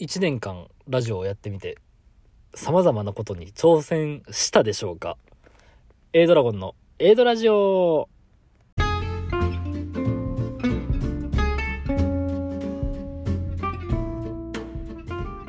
[0.00, 1.76] 1年間ラジオをやってみて、
[2.54, 5.16] 様々なことに挑戦したでしょうか
[6.12, 8.08] ?A ドラゴンの A ドラジオ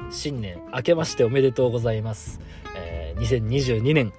[0.10, 2.40] 新年明けましておめでとうございます。
[2.76, 4.14] えー2022年、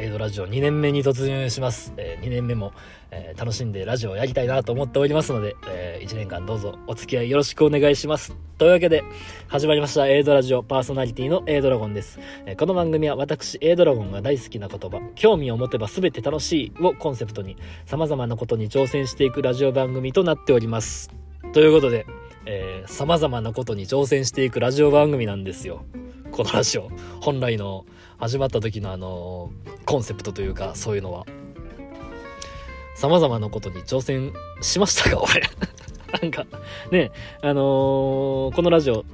[0.00, 1.92] エイドラジオ2年目に突入します。
[1.98, 2.72] え2年目も、
[3.10, 8.34] えー楽しんでラジオをやりたいなと思っておりますので、え1年間どうぞお付き合いよろしくお願いします。
[8.56, 9.02] というわけで、
[9.46, 12.18] 始まりました、エイドラジオパーソナリティのエイドラゴンです。
[12.46, 21.10] えーこの番組は私、エイドラゴンが大好きな言葉、興味を持てば全て楽しいをコンセプトに、様々なことに挑戦していくラジオ番組となっております。
[21.52, 22.06] ということで、
[22.46, 25.84] えー、様々なことに挑戦していくラジオ番組なんですよ。
[26.30, 26.88] このラジオ。
[27.20, 27.84] 本来の
[28.20, 29.50] 始まった時のあの
[29.86, 31.24] コンセプトというか、そういうのは。
[32.94, 35.42] 様々なことに挑戦しましたか俺。
[36.20, 36.44] なんか、
[36.90, 39.06] ね、あのーこのラジオ、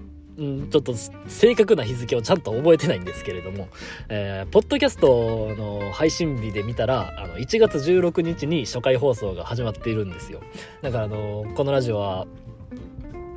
[0.42, 0.92] んちょっと
[1.28, 3.68] 正確な日付をちゃんと覚えてないんですけれども、
[4.08, 10.40] えーポッドキャストの配信日で見たら、あの、1月16日に初回放送が始まっているんですよ。
[10.82, 12.26] だからあのこのラジオは、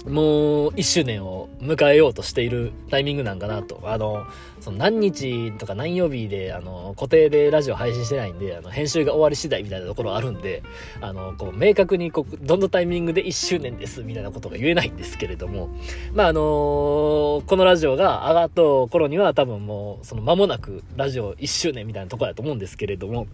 [0.06, 3.82] もう1周年を迎えようとしているタイミングなんかなと。
[3.84, 4.26] あの、
[4.62, 10.64] その何日とか何曜日で、あの、固定でラジオ配信してないんで、あの、編集が終わり次第みたいなところあるんで、
[11.02, 15.70] あの、こう、明確に、こう、どのタイミングで1周年ですみたいなことが言えないんですけれども、
[16.14, 23.28] まあ、あのこのラジオが上がった頃には多分もう、その間もなくラジオ1周年みたいなところだと思うんですけれども、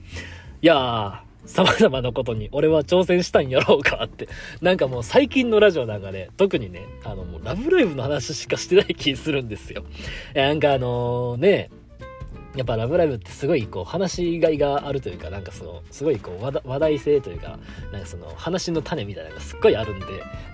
[0.62, 4.28] いやー、様々なことに俺は挑戦したんやろうかって。
[4.62, 9.84] なんかもう最近のラジオなんかね、特にね、あのもうラブライブの話しかしてない気するんですよ。
[10.34, 11.70] なんかあのね、
[12.56, 17.60] やっぱラブライブってすごいこう話しがいがあるというか、なんかその、すごいこう話題性というか、
[17.92, 20.06] なんかその話の種みたいなのがすっごいあるんで、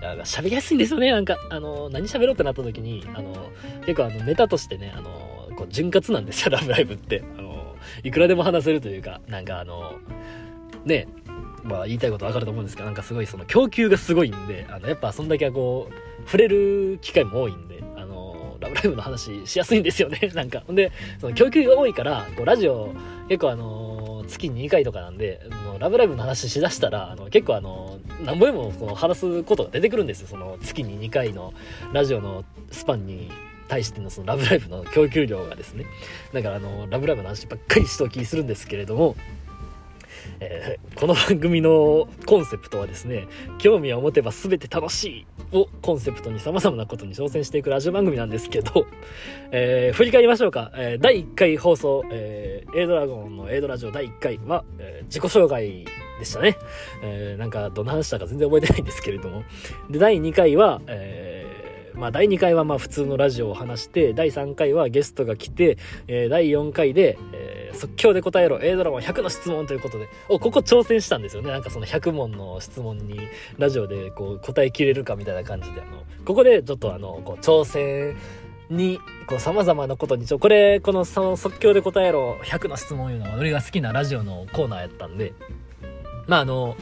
[0.02, 1.12] なんか喋りやすいんですよね。
[1.12, 3.50] なんか、あの、何喋ろうってなった時に、あの、
[3.86, 5.10] 結構あのネタとしてね、あの、
[5.56, 7.22] こう潤滑なんですよ、ラブライブって。
[7.38, 9.92] あの、いくらでも話せるというか、なんかあの、
[10.84, 11.06] ね
[11.64, 20.62] まあ言いたいことわかると思うんですけど、なんかすごいその供給がすごいんで、あの、やっぱそんだけこう、触れる機会も多いんで、あの、ラブライブの話しやすいんですよね、 なんか。
[20.66, 22.92] ほんで、その供給が多いから、こう、ラジオ、
[23.28, 31.52] 結構あの、月2回とかなんで、あのラブライブの話しだしたら、あの、結構あの、何ぼでもこの話すことが出てくるんですよ、その月に2回の
[31.92, 33.30] ラジオのスパンに
[33.68, 35.86] 対してのそのラブライブの供給量がですね。
[36.32, 39.16] だからあの、ラブライブの話ばっかりしときするんですけれども、
[40.40, 43.26] えーこの番組のコンセプトはですね、
[43.58, 48.86] 興味を持てば全て楽しいをコンセプトに様々なことに挑戦していくラジオ番組なんですけど、
[49.50, 50.70] えー振り返りましょうか。
[50.76, 55.84] えー第1回放送、えー、A ドラゴンの A ドラジオ第1回は、えー自己紹介
[56.18, 56.56] でしたね。
[57.02, 59.42] えーなんかどんな話したか全然覚えてないんですけれども。
[59.90, 68.60] で、第2回は、えーまあ、第2回はまあ普通のラジオを話して、第3回はゲストが来て、えー第4回で、え即興で答えろ。
[68.62, 71.50] A ドラゴン100の質問ということで、お、ここ挑戦したんですよね。
[71.50, 73.20] なんかその100問の質問に
[73.58, 78.16] ラジオでこう答えきれるかみたいな感じで、あの、ここでちょっとあの、こう挑戦
[78.70, 85.32] に、こう様々なことに、ちょ、これ、このその即興で答えろ100の質問いうのが俺が好きなラジオのコーナーやったんで、
[86.26, 86.76] まああの、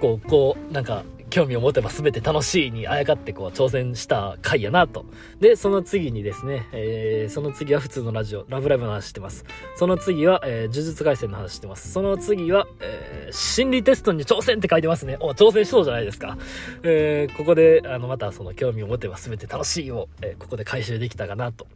[0.00, 5.04] こう、こう、なんか、興味を持てば全て楽しいにあやかってこう挑戦した回やなと。
[5.40, 9.44] で、その次にですね、えーその次は普通のラジオ、ラブライブの話してます。
[9.76, 11.92] その次は、えー呪術廻戦の話してます。
[11.92, 15.16] その次は、えー心理テストに挑戦って書いてますね。
[15.20, 16.38] お、挑戦しそうじゃないですか。
[16.82, 21.66] えーここで、あの、またその興味を持てば全て楽しいを、えーここで回収できたかなと。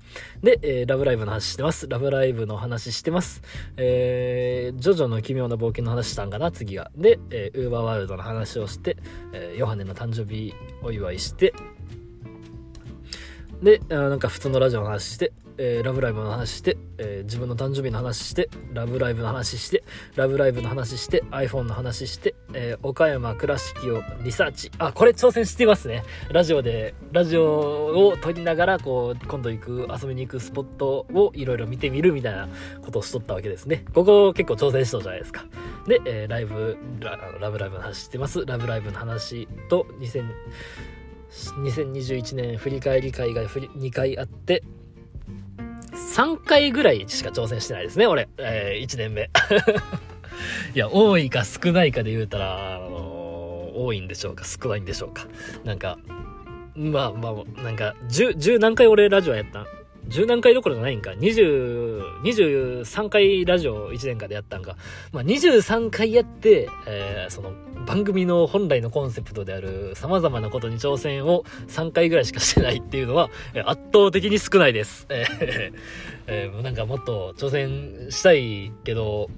[0.43, 1.87] で、えーラブライブの話してます。
[1.89, 3.43] ラブライブの話してます。
[3.77, 6.91] えージョジョの奇妙な冒険の話したんかな、次が。
[6.97, 8.97] で、えーウーバーワールドの話をして、
[9.33, 11.53] えーヨハネの誕生日お祝いして、
[13.63, 19.83] で、あなんか普通のラジオの話して、えーラブライブの話して、えー自分の誕生日の話して、ラブライブの話して、
[20.17, 24.71] ラブライブの話して、iPhone の話して、えー岡山倉敷をリサーチ。
[24.79, 26.03] あ、これ挑戦していますね。
[26.31, 32.49] ラジオで、ラジオを撮りながら、こう、今度行く、遊びに行くスポットをいろいろ見てみるみたいな
[32.83, 33.85] ことをしとったわけですね。
[33.95, 35.45] ここ結構挑戦しそうじゃないですか。
[35.87, 38.45] で、えーライブラ、ブライブの話してます。
[38.47, 40.25] ラブライブの話と、2000、
[41.65, 44.63] 2021年振り返り会が2回あって、
[46.15, 48.29] 3回ぐらいしか挑戦してないですね、俺。
[48.39, 49.31] えー1年目。
[50.75, 53.23] いや、多いか少ないかで言うたら、あのー
[53.75, 55.27] 多いんでしょうか、少ないんでしょうか。
[55.65, 55.99] なんか、
[56.75, 59.67] まあまあ、なんか、10、10何回俺ラジオやったん
[60.09, 61.11] 10何回どころじゃないんか。
[61.13, 64.77] 20、23回ラジオ1年間でやったんか。
[65.13, 67.53] まあ、23回やって、えー、その
[67.87, 73.31] 番組の本来のコンセプトである様々なことに挑戦を3回ぐらいしかしてないっていうのは、
[73.65, 75.07] 圧倒的に少ないです。
[75.09, 75.73] えー、
[76.27, 79.31] えー、なんかもっと挑戦したいけど、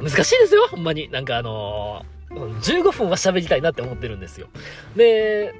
[0.00, 1.08] 難しいですよ、ほんまに。
[1.10, 4.48] なんかあのー、15分は喋りたいなって思ってるんですよ。
[4.96, 5.54] で、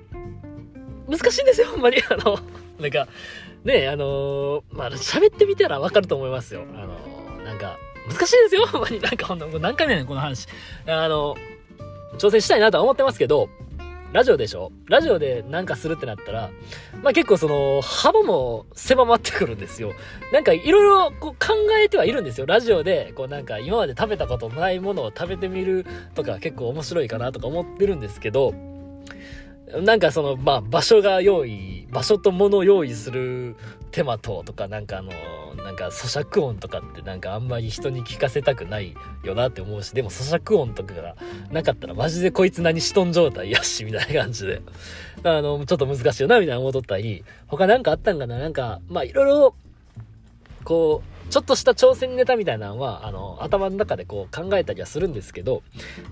[1.09, 1.99] 難しいんですよ、ほんまに。
[2.11, 2.39] あの、
[2.81, 3.07] なんか、
[3.65, 6.65] ねあのー、まあ、喋ってみたらわかると思いますよ。
[6.75, 7.77] あのー、なんか、
[8.09, 9.01] 難しいですよ、 ほんまに。
[9.01, 10.49] なんかほんと、何回目ね、この話。
[10.87, 11.37] あの、
[12.19, 13.49] 挑戦したいなとは思ってますけど、
[14.13, 14.71] ラジオでしょ？
[14.89, 16.51] ラジオでなんかするってなったら、
[17.03, 19.93] まあ結構その、幅も狭まってくるんですよ。
[20.33, 22.45] なんかいろいろこう考えてはいるんですよ。
[22.45, 28.53] ラジオで、こうなんか今まで食べたことないものを食べてみるとか結構面白いかなとか思ってるんですけど、
[29.81, 33.57] なんかその、まあ、場所が用意、場所と物を用意する
[33.91, 35.13] 手間と、とか、なんかあの、
[35.65, 41.17] なんか咀嚼音とかってなんかあんまり人に聞かせたくないよなって思うし、でも咀嚼音とかが
[41.51, 44.63] なかったらマジでこいつ何しとん状態やし、みたいな感じで。
[45.25, 49.55] あの、ちょっと難しいよな、みたいな思っとったり、他なんかあったんかななんか、まあいろいろ、
[50.65, 55.63] こう、ちょっとした挑戦ネタみたいなのは、あの、頭の中でこう考えたりはするんですけど、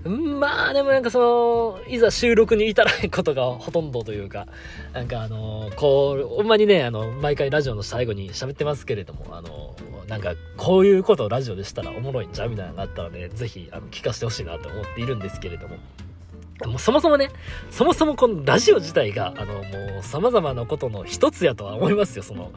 [0.09, 4.47] んまあでもなんかその、いざ収録に至らないことがほとんどというか、
[4.95, 9.77] なんかあの、こう、ほんまにね、あの、毎回ラジオの最後に喋ってますけれども、あの、
[10.09, 15.77] なんかこういうことをラジオでしたらおもろいんちゃうみたいなのがあったらね、ぜひあの聞かせてほしいなと思っているんですけれども。
[16.67, 17.29] もうそもそもね、
[17.71, 22.23] そもそもこのラジオ自体が、あの、もう様々なことの一つやとは思いますよ。
[22.23, 22.53] その、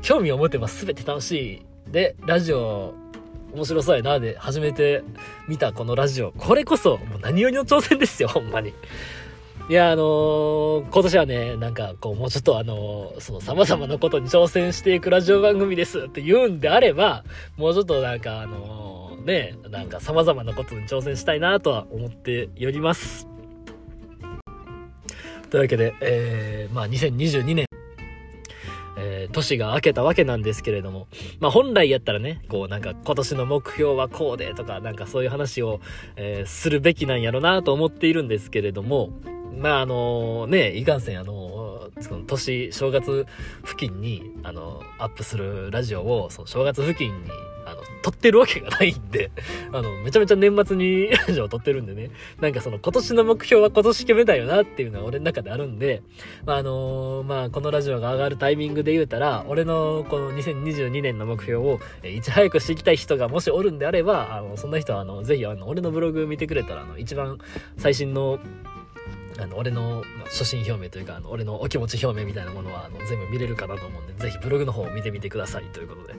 [0.00, 1.62] 興味を持てば全て楽しい
[1.92, 2.94] で、ラジオ、
[3.54, 5.02] 面白そうやな、で、初めて
[5.48, 6.32] 見たこのラジオ。
[6.32, 8.72] これこそ、もう何よりの挑戦ですよ、ほんまに。
[9.70, 17.24] いや、あのー、今年はね、なんか、こう、もうちょっとあのー、その様々なことに挑戦していくラジオ番組ですって言うんであれば、
[17.58, 23.26] もうちょっとなんか、あのー、ね、なんか様々なことに挑戦したいなとは思っております。
[25.50, 27.67] というわけで、えー、まあ、2022年、
[28.98, 31.06] えー、年が明けたわけなんですけれども、
[31.40, 35.80] まあ本来やったらね、こうなんか今年の目標はこうでとか、なんかそういう話を、
[36.16, 39.10] えー、するべきなんやろなと思っているんですけれども、
[39.56, 41.57] まああのね、いかんせんあの
[42.00, 43.26] その年、正月
[43.64, 47.30] 付近に、あの、アップするラジオを、その正月付近に
[47.68, 49.30] あの、撮ってるわけがないんで、
[49.72, 52.10] あの、めちゃめちゃ年末に ラジオを撮ってるんでね、
[52.40, 56.02] なんかその今年の目標は今年決めたよなっていうのは俺の中であるんで、
[56.46, 67.38] まあ、あの、まあ、このラジオが上がるタイミングで言うたら、俺のこの2022年の目標を、いち早くしていきたい人がもしおるんであれば、あの、そんな人はあの、ぜひあの、俺のブログ見てくれたら、あの、一番
[67.76, 68.38] 最新の
[69.38, 76.14] あの俺の初心表明というかあの俺のお気持ち表明みたいなものはあの全部見れるかなと思うんでぜひブログの方を見てみてくださいということで、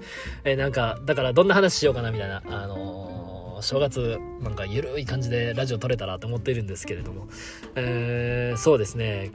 [0.46, 7.28] えー、なんかだからどんな話しようかなみたいなあのー、正月なんかゆるい感じでラジオ撮れたらと思っているんですけれども、
[7.76, 9.32] えー、そうですね。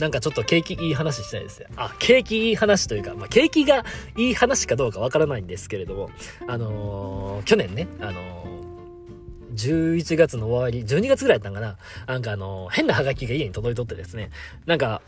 [0.00, 1.66] なんかちょっと景気いい話したいですね。
[1.76, 3.84] あ、景気いい話というか、まあ、景気が
[4.16, 6.10] いい話かどうかわからないんですけれども、
[6.48, 8.39] あのー、去年ね、あの
[9.68, 11.76] 11月の終わり、12月ぐらいだったんかな。
[12.06, 14.30] なんかあの、変なハガキが家に届いとってですね、
[14.66, 15.02] なんか、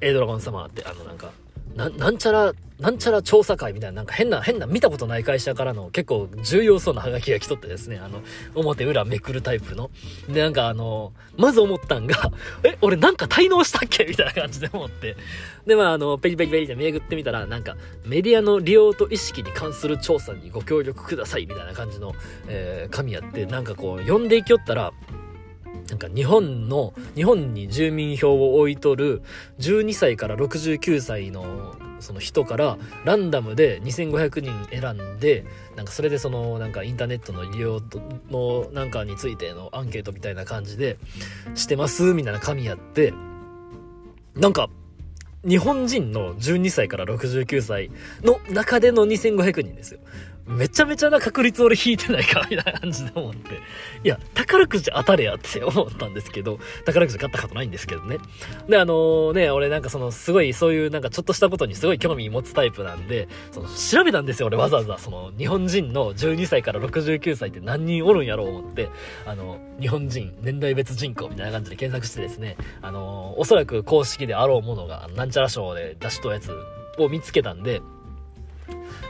[0.00, 1.30] エイドラゴン様って、あのなんか、
[1.76, 8.22] なんちゃら、なんちゃら調査会みたいな、なんか変な、変な、見たことない会社からの結構重要そうなハガキが来とってですね、あの、
[8.54, 9.90] 表裏めくるタイプの。
[10.28, 12.32] で、なんかあの、まず思ったんが、
[12.64, 14.04] え、俺なんか滞納したっけ？
[14.04, 15.16] みたいな感じで思って。
[15.66, 22.14] で、まああの、ペリペリペリってめぐってみたら、なんか、メディアの利用と意識に関する調査にご協力ください、みたいな感じの、
[22.48, 24.92] えー、紙やって、なんかこう、読んでいきよったら、
[25.88, 29.22] なんか日本の、日本に住民票を置いとる
[29.58, 35.44] 12歳から69歳のその人からランダムで2500人選んで、
[35.76, 37.80] なんかそれでそのなんかインターネットの利用
[38.30, 40.96] のなんかについてのアンケートみたいな感じで
[41.54, 43.12] してますみたいな紙やって、
[44.34, 44.70] なんか
[45.46, 47.90] 日本人の12歳から69歳
[48.22, 50.00] の中での2500人ですよ。
[50.46, 53.54] めちゃめちゃな確率俺引いてないかみたいな感じで思って。
[54.02, 58.18] いや、宝くじ当たれやって思ったんですけど、宝くじ買ったことないんですけどね。
[58.68, 64.98] で、あのー、ね、俺なんかその、すごいそういうなんかちょっとしたことにすごい興味持つタイプなんで、その、調べたんですよ、俺わざわざ。
[64.98, 68.88] その、日本人の12歳から69歳って何人おるんやろう思って、
[69.26, 76.50] あの、日本人、年代別人口みたいな感じで検索してですね、あのー、おそらく公式であろうものが、なんちゃら賞で出しとやつ
[76.98, 77.82] を見つけたんで、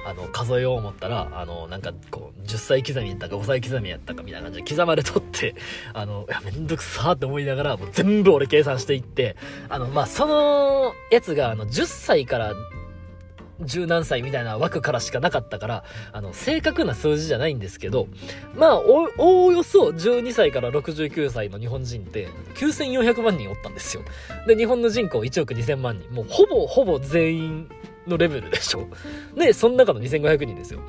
[0.07, 5.55] あの、数えよう思ったら、あの、なんか、こう、10歳刻みやったか5歳刻みやったかみたいな感じで刻まれとって、
[5.93, 9.37] あの、いや、めんどくさーって思いながら、もう全部俺計算していって、
[9.69, 12.55] あの、まあ、そのやつが、あの、10歳から
[13.63, 18.09] 十何歳みたいな枠からしかなかったから、あの、正確な数字じゃないんですけど、
[18.55, 24.03] まあ、お、おおよそ12歳から69歳の日本人って9400万人おったんですよ。
[24.47, 26.11] で、日本の人口1億2000万人。
[26.11, 27.71] もうほぼほぼ全員
[28.11, 28.89] のレベルでしょ？
[29.37, 30.81] で、その中の2500人ですよ。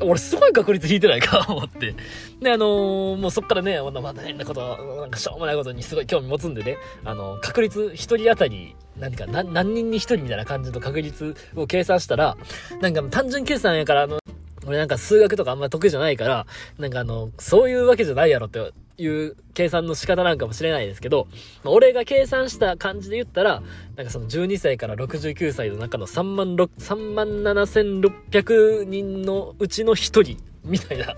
[0.00, 1.44] 俺すごい確率引いてないか？
[1.52, 1.94] 思って。
[2.40, 4.60] で、あのー、もうそっからね、まだまだ変なこと、
[5.00, 12.36] なんかしょうもないことにすごい興味持つんでね、あのー、確率1人当たり、何か何、何人に1人みたいな感じの確率を計算したら、
[12.80, 14.18] なんか単純計算やから、あの、
[14.66, 16.46] 俺なんか数学とかあんま得意じゃないから、
[16.78, 18.72] なんかあの、そういうわけじゃないやろって
[19.02, 21.26] いう計算の仕方なんかもしれないですけど、
[21.64, 23.62] まあ、俺が計算した感じで言ったら、
[23.96, 31.16] なんかその12歳から69歳の中の3万6、3万7600人のうちの1人みたいな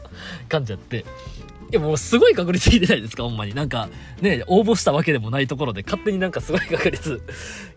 [0.49, 1.05] 感じやって、
[1.71, 3.25] いやもうすごい確率引いてないですか？
[3.25, 3.55] ほんまに。
[3.55, 3.88] なんか
[4.21, 7.23] ね、応募したわけでもないところで勝手になんかすごい確率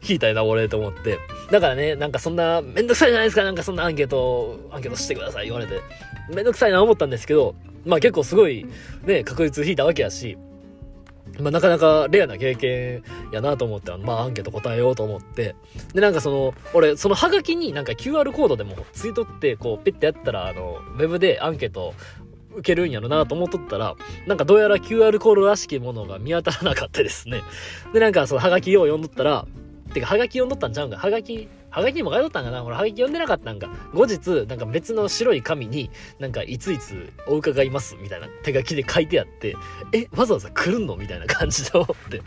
[0.07, 1.17] 引いたいな俺と思って。
[1.51, 3.43] だからね、なんかそんなめんどくさいじゃないですか？
[3.43, 5.81] なんかそんなアンケート、アンケートしてください言われて。
[6.29, 7.55] めんどくさいな思ったんですけど、
[7.87, 8.65] まあ結構すごい
[9.05, 10.37] ね、確率引いたわけやし、
[11.39, 15.55] まあ、なかなかレアな経験やなと思って、まあ、アンケート答えようと思って、
[15.93, 21.93] で、なんかその、俺、そのハガキになんか QR コードでもツイートって、こう、ピッてやったら、あの、ウェブでアンケート
[22.53, 27.43] 受けるんやろなと思っとったら、なんかどうやら QR コードらしきものが見当たらなかったですね。
[27.93, 29.45] で、なんかそのハガキを読んどったら、
[29.93, 30.97] てか、ハガキ読んどったんちゃうんか。
[30.97, 32.63] ハガキ、ハガキにも書いとったんかな？
[32.63, 33.69] 俺、ハガキ読んでなかったんか。
[33.93, 39.55] 後日、なんか別の白い紙に、なんかいついつお伺います、みたいな手書きで書いてあって、
[39.93, 40.95] え、わざわざ来るの？
[40.95, 42.21] みたいな感じで思って。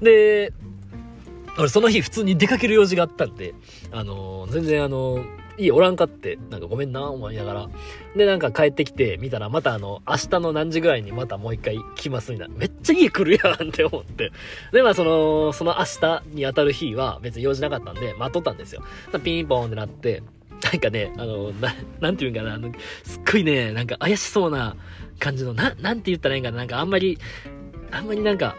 [0.00, 0.52] で、
[1.58, 3.54] 俺その日普通に出かける用事があったんで、
[3.92, 7.68] あのー、全然あのーいいおらんかって、なんかごめんな、思いながら。
[8.16, 12.54] で、なんか帰ってきて、見たらまたあの、明日の何時ぐらいにまたもう一回来ますみたいな。
[12.56, 14.32] めっちゃ家来るやんって思って。
[14.72, 18.82] で、まあその、その明日に当たる日は別に用事なかったんで、待っとったんですよ。
[19.22, 20.22] ピンポンってなって、
[20.62, 22.72] なんかね、あの、な、なんていうんかな、あの、
[23.04, 24.76] すっごいね、なんか怪しそうな
[25.18, 27.18] 感じの、な、なんて言ったらいいんかな、なんかあんまり、
[27.90, 28.56] あんまりなんか、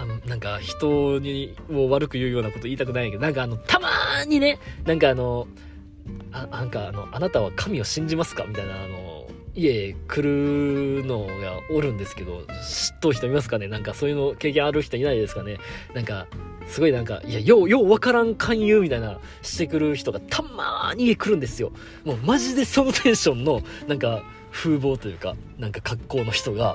[0.00, 3.88] あの、なんか人にを悪く言うようなこと言いたくないけど、なんかあの、たま
[4.26, 5.46] にね、なんかあの、
[6.32, 13.66] あ、なんかあの、あなたは神を信じますかみたいな、あの、家来るのがおるんですけど、知っとる人いますかね？
[13.68, 15.58] なんかそういうの経験ある人いないですかね？
[15.92, 16.26] なんか、
[16.66, 21.72] すごいなんか、いや、よう、ようわからん勧誘みたいなしてくる人がたまーに来るんですよ。
[22.04, 26.74] もうマジでそのテンションの、なんか、風貌というか、なんか格好の人が、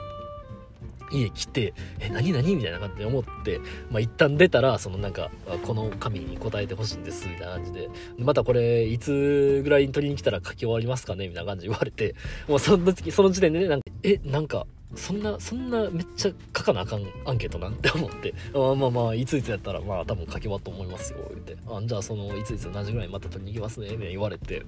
[1.12, 2.56] 家来て、え、何何？
[2.56, 3.60] みたいな感じで思って、
[3.92, 5.32] まあ、一旦出たら、そのなんか、
[5.64, 11.28] この紙に答えてほしいんです、みたいな感じで、またこれ、いつぐらいに取りに来たら書き終わりますかね？
[11.28, 12.16] みたいな感じで言われて、
[12.48, 17.76] もうその時、その時点でね、なんか、え、なんか、そんな、そんなめっちゃ書かなあかんアンケートなん？
[17.76, 18.34] て思って。
[18.54, 21.58] ま、あまあまあ、いついつやったら、まあ多分書き終わったと思いますよ、言って。
[21.68, 24.64] あじゃあその、いついつ何時ぐらいまた取りに行きますね、みたいな言われて。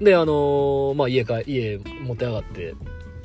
[0.00, 2.74] で、あのー、まあ家か、家持って上がって、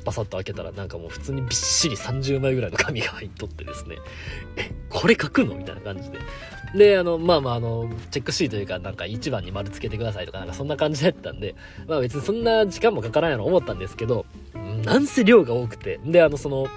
[0.06, 3.96] パサッと開けたらなんかもう普通にびっしり30枚ぐらいの紙が入っとってですね、
[4.56, 6.18] え、これ書くのみたいな感じで。
[6.76, 11.56] で、あの、まあまあ、あの、チェックシートというか、なんか1番に丸つけてくださいとか、なんかそんな感じだったんで、
[11.88, 14.26] まあ別にそんな時間もかからないの思ったんですけど、
[14.84, 16.68] なんせ量が多くて、で、あの、その、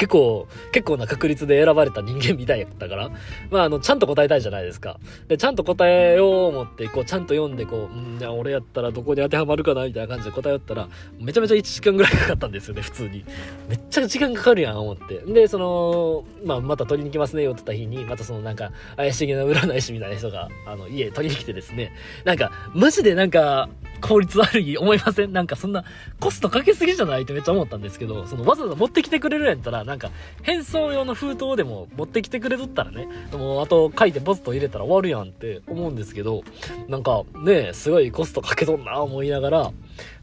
[0.00, 3.10] 結構、結構な確率で選ばれた人間みたいやったから、
[3.50, 4.98] まあ、あの、ちゃんと答えたいじゃないですか。
[5.28, 10.88] で、ちゃんと答えよう思って、こう、ちゃんと読んで、こう、うん、いや、俺やったらどこに当てはまるかな、みたいな感じで答えよったら、
[11.18, 13.26] めちゃめちゃ1時間ぐらいかかったんですよね、普通に。
[13.68, 15.18] めっちゃ時間かかるやん、思って。
[15.18, 21.92] で、その、まあ、また取りに来ますね、よって言った日に、またそのなんか、怪しげな占い師みたいな人が、あの、家取りに来てですね、
[22.24, 23.68] なんか、マジでなんか、
[24.00, 25.32] 効率悪い思いません？
[25.32, 25.84] なんかそんな
[26.18, 27.22] コストかけすぎじゃない？
[27.22, 30.10] ってめっちゃ思ったんですけど、そのわざわざ持ってきてくれるんやったら、なんか
[30.42, 36.42] 変装用の封筒でも持ってきてくれとったらね、もうあと書いてポスト入れたら終わるやんって思うんですけど、
[36.88, 39.72] なんかね、すごいコストかけとんな思いながら、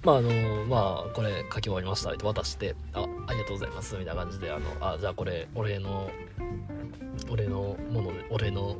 [0.04, 0.32] まああの、
[0.66, 6.10] まあこれ書き終わりましたって渡して、あ、ありがとうございますみたいな感じで、あの、あ、じゃあこれ、俺の、
[7.30, 8.78] 俺のもの、俺の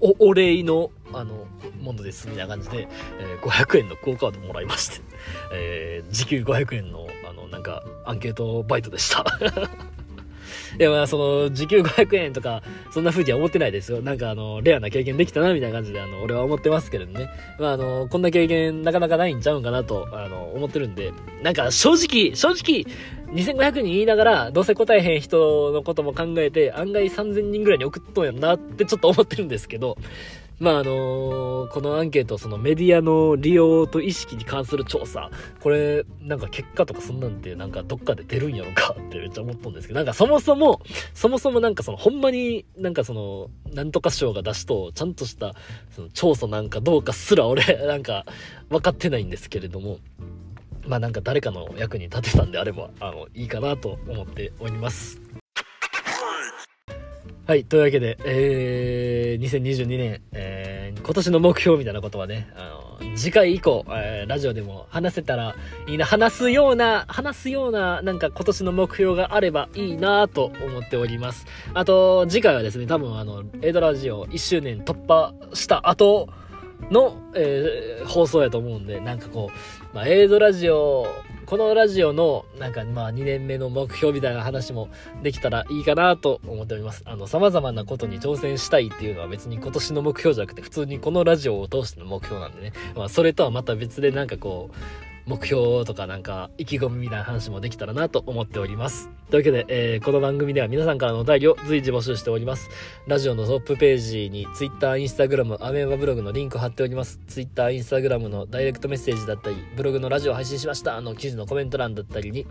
[0.00, 1.46] お、お礼の、あの、
[1.80, 5.00] ものです、みたいな感じで、えー、500円の quo カードもらいまして、
[5.52, 9.24] えー、時給500円の、あの、なんか、アンケートバイトでした。
[10.78, 14.02] でも、まあ、その、時給500円とか、そんな風には思ってないですよ。
[14.02, 17.28] なんか、あの、レアな経験できたな、みたいな感じで、あの、俺は思ってますけどね。
[17.58, 21.12] まあ、あの、こんな経験、なかなかないんちゃうんかなと、あの、思ってるんで、
[21.42, 22.84] なんか、正直、正直、
[23.34, 29.96] 2500人言いながら、どうせ答えへん人のことも考えて、案外3000人ぐらいに送っとんやんなってちょっと思ってるんですけど、
[30.58, 35.30] まああのこのアンケート、そのメディアの利用と意識に関する調査、
[35.60, 40.80] これ、なんか結果とかそんなんて、なんかどっかで出るんやろかってめっちゃ思ったんですけど、なんかそもそも、
[41.12, 45.54] そもそもなんかその、ほんまになんかその、なんとか賞が出しと、ちゃんとした、
[45.90, 48.24] その調査なんかどうかすら俺、 なんか、
[48.70, 49.98] 分かってないんですけれども、
[50.86, 55.20] まあなんか誰かの役に立てたんであれば、あの、いいかなと思っております。
[57.46, 57.64] はい。
[57.66, 65.54] というわけで、えー、2022年、えー、今年の目標みたいなことはね、あの、次回以降、えー、ラジオでも話せたら
[65.86, 71.44] いいな、話すような、話すような、なんか今年の目標があればいいなと思っております。
[71.74, 76.30] あと、次回はですね、多分あの、エイドラジオ1周年突破した後
[76.90, 79.50] の、えー、放送やと思うんで、なんかこ
[79.92, 81.06] う、まあ、エイドラジオ
[81.54, 84.88] このラジオの、なんかまあ2年目の目標みたいな話も
[85.22, 87.04] できたらいいかなと思っております。
[87.06, 92.72] あの、様々なことに挑戦したいっていうのは別に今年の目標じゃなくて、普通にこのラジオを通しての目標なんでね。
[92.96, 99.10] まあ、それとはまた別でなんかこう、目標とかなんか意気込みみたいな話もできたらなと思っております。
[99.30, 102.68] というわけで、えー、この番組では皆さんからのお便りを随時募集しております。
[103.06, 107.20] ラジオのトップページに Twitter、Instagram、アメーバブログのリンク貼っております。
[107.26, 112.46] Twitter、Instagram のダイレクトメッセージだったり、ブログのラジオ配信しましたあの記事のコメント欄だったりに、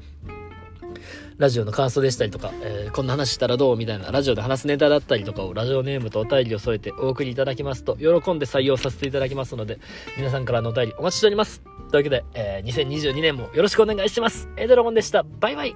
[1.38, 9.80] ラジオの感想でしたりとか、えー、こんな話したらどうみたいなラジオで話すネタだったりとかをラジオネームとお便りを添えてお送りいただきますと、喜んで採用させていただきますので、
[10.18, 11.73] 皆さんからのお便りお待ちしております。
[11.94, 14.50] というわけで、えー、2022年もよろしくお願いします。
[14.58, 15.22] エドラゴンでした。
[15.22, 15.76] バイバイ。